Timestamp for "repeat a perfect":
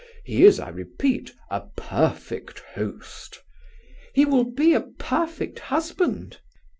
0.69-2.57